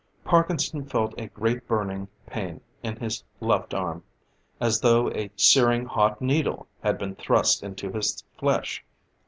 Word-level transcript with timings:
Parkinson 0.25 0.83
felt 0.83 1.13
a 1.19 1.27
great 1.27 1.67
burning 1.67 2.07
pain 2.25 2.61
in 2.81 2.95
his 2.95 3.23
left 3.39 3.71
arm, 3.71 4.03
as 4.59 4.79
though 4.81 5.11
a 5.11 5.29
searing, 5.35 5.85
hot 5.85 6.19
needle 6.19 6.65
had 6.81 6.97
been 6.97 7.13
thrust 7.13 7.61
into 7.61 7.91
his 7.91 8.23
flesh. 8.35 8.83